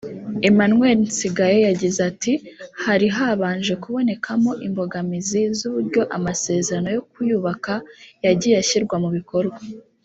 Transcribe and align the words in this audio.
Emmanuel 0.49 0.97
Nsigaye 1.09 1.57
yagize 1.69 1.99
ati 2.09 2.33
“Hari 2.83 3.07
habanje 3.17 3.73
kubonekamo 3.83 4.51
imbogamizi 4.67 5.41
z’uburyo 5.57 6.01
amasezerano 6.17 6.87
yo 6.95 7.01
kuyubaka 7.11 7.73
yagiye 8.25 8.55
ashyirwa 8.63 8.95
mu 9.03 9.09
bikorwa 9.17 9.59